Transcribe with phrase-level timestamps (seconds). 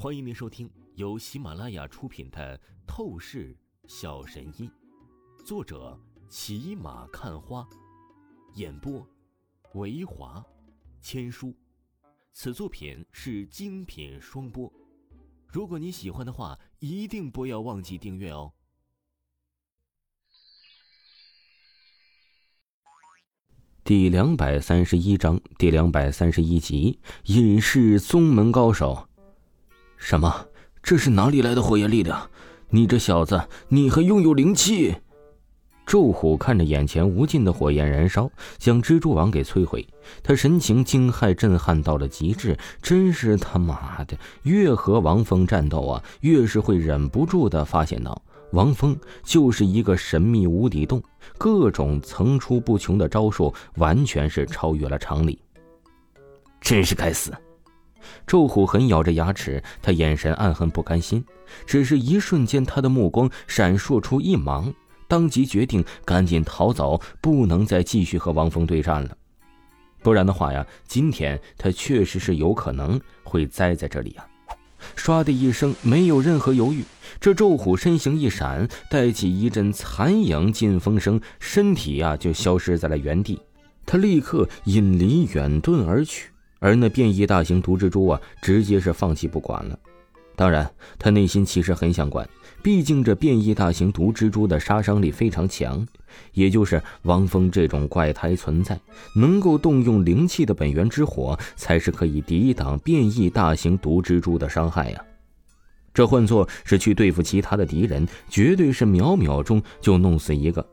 [0.00, 2.56] 欢迎您收听由喜马拉雅出品的
[2.86, 3.52] 《透视
[3.88, 4.70] 小神医》，
[5.44, 5.98] 作者
[6.28, 7.68] 骑马看花，
[8.54, 9.04] 演播
[9.74, 10.40] 维华
[11.00, 11.52] 千书。
[12.32, 14.72] 此作品是精品双播。
[15.48, 18.52] 如果你喜欢的话，一定不要忘记订阅哦。
[23.82, 29.07] 第两百三十一章，第两百三十一集，隐世宗门高手。
[29.98, 30.46] 什么？
[30.82, 32.30] 这是哪里来的火焰力量？
[32.70, 34.94] 你这小子，你还拥有灵气？
[35.84, 39.86] 周虎看着眼前无尽的火焰燃烧，将蜘蛛网给摧毁，
[40.22, 42.56] 他神情惊骇、震撼到了极致。
[42.82, 48.20] 真是他妈的，越和王峰战斗啊，越是会忍不住的发现到，
[48.52, 48.94] 王峰
[49.24, 51.02] 就是一个神秘无底洞，
[51.38, 55.38] 各种层出不穷的招数，完全是超越了常理。
[56.60, 57.32] 真是该死！
[58.26, 61.24] 周虎狠咬着牙齿，他眼神暗恨不甘心。
[61.66, 64.72] 只是一瞬间，他的目光闪烁出一芒，
[65.06, 69.16] 当即决定赶紧逃走，不能再继续和王峰对战了。
[70.02, 74.26] 不然的话呀，今天他确实是有可能会栽在这里呀！
[74.96, 76.84] 唰的一声，没有任何犹豫，
[77.20, 83.40] 这咒虎身形一闪，带起一阵残影劲风声，身体呀就消失在了原地。
[83.84, 86.30] 他立刻引离远遁而去。
[86.58, 89.78] 而那变异大型毒蜘蛛啊，直接是放弃不管了。
[90.34, 92.28] 当然，他内心其实很想管，
[92.62, 95.86] 毕竟这变异大型毒蜘蛛的杀伤力非常强。
[96.32, 98.78] 也就是王峰这种怪胎存在，
[99.14, 105.04] 能够动用灵气的本源之火，才是可以抵挡变异大型毒蜘蛛的伤害呀。
[105.92, 110.64] 这换作是去对付其他的敌人，绝对是秒秒钟就弄死一个。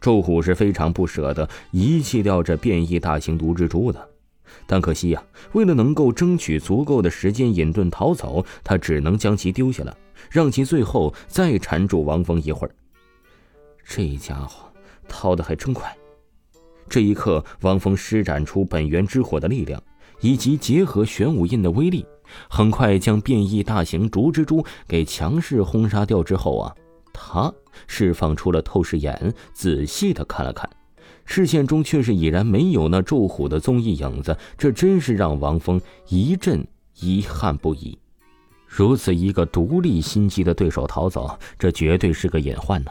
[0.00, 4.08] 周虎是非常不舍得遗弃掉这变异大型毒蜘蛛的。
[4.66, 5.22] 但可惜呀，
[5.52, 9.96] 为了能够争取足够的时间隐遁逃走，他只能将其丢下了，
[10.30, 12.74] 让其最后再缠住王峰一会儿。
[13.84, 14.72] 这家伙
[15.08, 15.94] 逃得还真快。
[16.88, 19.82] 这一刻，王峰施展出本源之火的力量，
[20.20, 22.04] 以及结合玄武印的威力，
[22.48, 26.22] 很快将变异大型竹蜘蛛给强势轰杀掉。
[26.22, 26.74] 之后啊，
[27.12, 27.52] 他
[27.86, 30.68] 释放出了透视眼，仔细的看了看。
[31.24, 36.66] 视线中却是已然没有那咒虎的踪迹影子，这真是让王峰一阵
[37.00, 37.98] 遗憾不已。
[38.66, 42.90] 如此一个独立心机的对手逃走，这绝对是个隐患呢。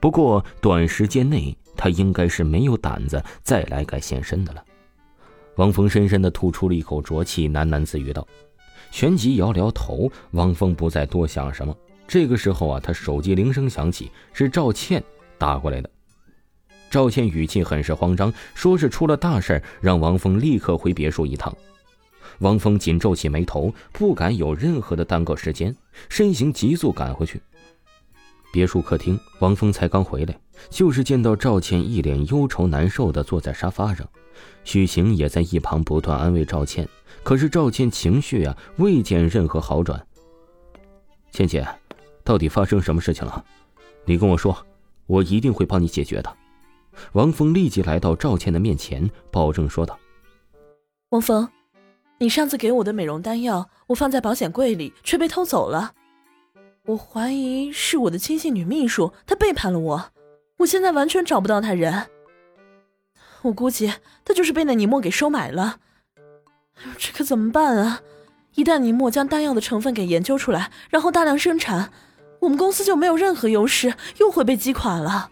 [0.00, 4.64] 不过短时间内，他应该是没有胆子再来改现身的了。
[5.56, 8.26] 王峰深深的吐出了一口浊气，喃喃自语道
[8.90, 11.74] ：“旋即摇摇头。”王峰不再多想什么。
[12.08, 15.02] 这个时候啊，他手机铃声响起，是赵倩
[15.38, 15.90] 打过来的。
[16.96, 21.54] 赵倩语气很是慌张，说是出了大事，让王峰立刻回别墅一趟。
[22.38, 25.76] 王峰紧皱起眉头，不敢有任何的耽搁时间，
[26.08, 27.38] 身形急速赶回去。
[28.50, 30.34] 别墅客厅，王峰才刚回来，
[30.70, 34.08] 就是见到赵倩一脸忧愁难受的坐在沙发上，
[34.64, 36.88] 许晴也在一旁不断安慰赵倩，
[37.22, 40.02] 可是赵倩情绪啊未见任何好转。
[41.30, 41.62] 倩倩，
[42.24, 43.44] 到底发生什么事情了？
[44.06, 44.56] 你跟我说，
[45.04, 46.36] 我一定会帮你解决的。
[47.12, 49.98] 王峰立即来到赵倩的面前，保证说道
[51.10, 51.48] ：“王峰，
[52.18, 55.92] 你上次给我的美容丹药，我放在保险柜里，却被偷走了。
[56.86, 60.10] 我怀疑是我的亲信女秘书，她背叛了我。
[60.58, 62.06] 我现在完全找不到她人。
[63.42, 63.92] 我估计
[64.24, 65.78] 她就是被那倪墨给收买了。
[66.96, 68.00] 这可怎么办啊？
[68.54, 71.92] 一旦倪墨将丹药的成分给研究出来，然后大量生产，
[72.40, 75.30] 我们公司就没有任何优势，又会被击垮了。”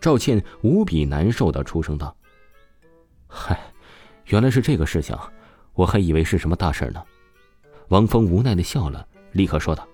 [0.00, 2.14] 赵倩无比难受的出声道
[3.26, 3.58] ：“嗨，
[4.26, 5.16] 原来是这个事情，
[5.74, 7.02] 我还以为是什么大事呢。”
[7.88, 9.86] 王峰无奈的笑了，立刻说道：“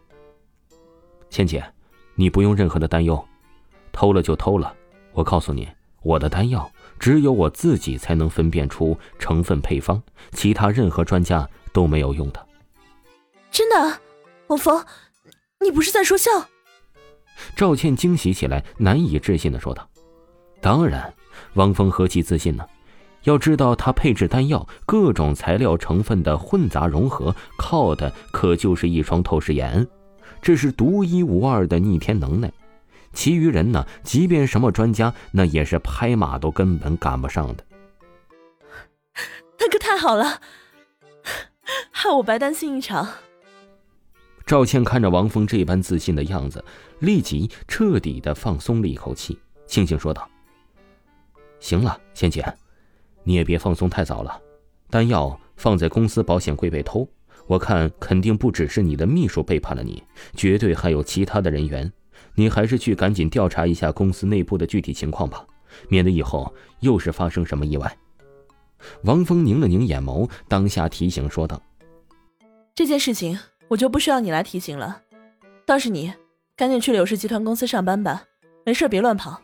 [1.31, 1.65] 倩姐，
[2.17, 3.25] 你不用任何的担忧，
[3.93, 4.75] 偷了就偷了。
[5.13, 5.69] 我告诉你，
[6.03, 12.47] 我的丹药只有我自己才能分辨出成分配方，其他任何专家都没有用的。”
[13.51, 14.01] 真的，
[14.49, 14.85] 王峰，
[15.61, 16.31] 你不是在说笑？
[17.57, 19.89] 赵倩惊喜起来，难以置信的说道。
[20.65, 21.13] 当然，
[21.53, 22.67] 王峰何其自信呢？
[23.25, 29.87] 要知道，他配置丹药各种材料成分的混杂融合，靠的可就是一双透视眼，
[30.41, 32.51] 这是独一无二的逆天能耐。
[33.13, 37.65] 其余人呢，即便什么专家，那也是拍马都根本赶不上的。
[39.59, 40.41] 那可太好了，
[41.91, 43.07] 害我白担心一场。
[44.47, 46.65] 赵倩看着王峰这般自信的样子，
[47.01, 50.27] 立即彻底的放松了一口气，庆幸说道。
[51.65, 52.45] 行了，倩姐，
[53.23, 54.39] 你也别放松太早了。
[54.91, 57.09] 丹药放在公司保险柜被偷，
[57.47, 60.03] 我看肯定不只是你的秘书背叛了你，
[60.35, 61.91] 绝对还有其他的人员。
[62.35, 65.43] 你还是去赶紧调查一下公司内部的具体情况吧，
[65.89, 67.97] 免得以后又是发生什么意外。
[69.05, 71.59] 王峰拧了拧眼眸，当下提醒说道
[72.77, 73.39] ：“这件事情
[73.69, 75.01] 我就不需要你来提醒了，
[75.65, 76.13] 倒是你，
[76.57, 78.25] 赶紧去柳氏集团公司上班吧，
[78.67, 79.41] 没事别乱跑。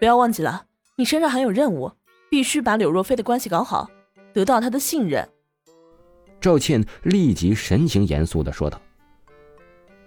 [0.00, 0.66] 不要忘记了，
[0.98, 1.92] 你身上还有任务，
[2.30, 3.90] 必须把柳若飞的关系搞好，
[4.32, 5.28] 得到她的信任。”
[6.40, 8.80] 赵倩立即神情严肃的说道。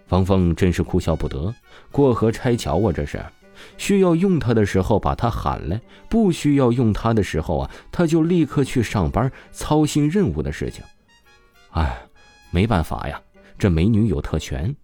[0.10, 1.54] 王峰真是哭笑不得，
[1.92, 2.92] 过河拆桥啊！
[2.92, 3.24] 这是，
[3.78, 10.84] 需要用他的时候把他喊来，不需要用他的时候啊，他就立刻去上班操心任务的事情。
[11.72, 12.02] 哎，
[12.50, 13.22] 没办法呀，
[13.60, 14.76] 这美女有特权。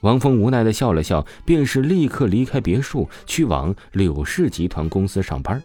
[0.00, 5.62] 王峰无奈的笑了笑，便是立刻离开别墅，去往柳氏集团公司上班。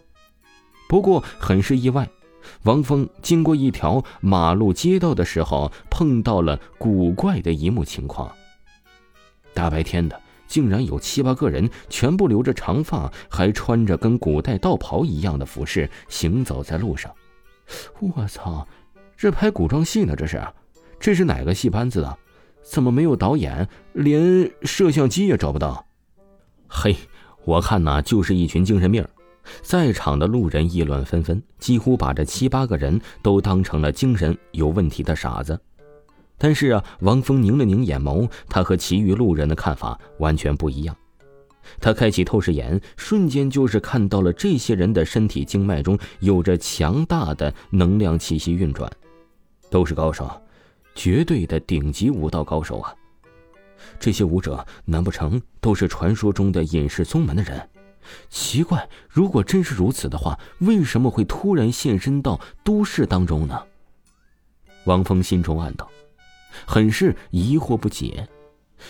[0.88, 2.08] 不过很是意外，
[2.64, 8.30] 王峰经过一条马路街道的时候，碰到了古怪的一幕情况。
[9.52, 17.12] 大白天的，竟然有七八个人，全部留着长发，还穿着跟古代道袍一样的服饰，行走在路上。
[18.00, 18.66] 我操，
[19.16, 20.16] 这拍古装戏呢？
[20.16, 20.42] 这是？
[20.98, 22.18] 这是哪个戏班子的？
[22.64, 25.86] 怎么没有导演，连摄像机也找不到？
[26.66, 26.96] 嘿，
[27.44, 29.06] 我看呐，就是一群精神病。
[29.60, 35.60] 在场的路人议论纷纷，几乎把这七八个人都当成了精神有问题的傻子。
[36.38, 40.96] 但是啊，王峰拧了拧眼眸，他和其余路人的看法完全不一样。
[41.78, 48.90] 他开启透视眼，瞬间就是看到了这些人的身体经脉中有着强大的能量气息运转，
[49.70, 50.30] 都是高手，
[50.94, 52.94] 绝对的顶级武道高手啊！
[53.98, 57.68] 这些武者难不成都是传说中的隐世宗门的人？
[58.28, 63.60] 奇怪，如果真是如此的话，为什么会突然现身到都市当中呢？
[64.84, 65.88] 王峰心中暗道。
[66.66, 68.28] 很是疑惑不解，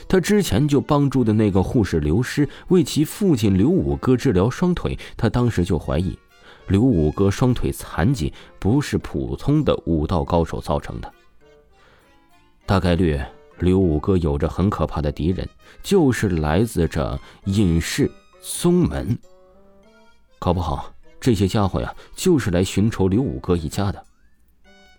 [0.07, 6.19] 他之前就帮助的那个护士刘师为其父亲刘五哥治疗双腿，他当时就怀疑
[6.69, 11.11] 刘五哥双腿残疾不是普通的武道高手造成的，
[12.67, 13.21] 大概率
[13.59, 15.49] 刘五哥有着很可怕的敌人，
[15.83, 19.19] 就是来自这隐世宗门，
[20.39, 24.03] 搞不好这些家伙呀就是来寻仇刘五哥一家的。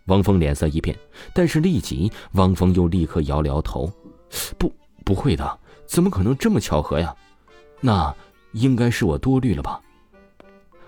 [0.06, 0.96] 王峰脸色一变，
[1.34, 3.92] 但是立即，王峰又立刻摇了摇头
[4.60, 4.72] ：“不，
[5.04, 7.16] 不会的，怎么可能这么巧合呀？
[7.82, 8.16] 那
[8.52, 9.82] 应该是我多虑了吧？”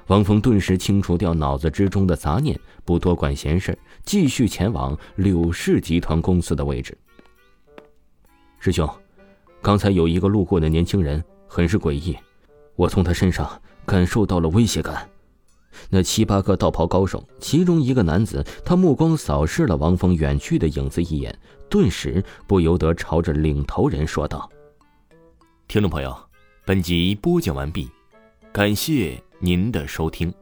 [0.08, 6.98] 王峰顿时清除掉脑子之中的杂念，不多管闲事，继续前往柳氏集团公司的位置。
[8.60, 8.90] 师兄，
[9.62, 12.18] 刚才有一个路过的年轻人，很是诡异，
[12.76, 15.08] 我从他身上感受到了威胁感。
[15.90, 21.38] 那七八个道袍高手，其中一个男子，他目光扫视了王峰远去的影子一眼，
[21.70, 24.50] 顿时不由得朝着领头人说道
[25.68, 26.18] ：“听众朋友，
[26.66, 27.90] 本集播讲完毕，
[28.52, 30.34] 感谢您的收听。”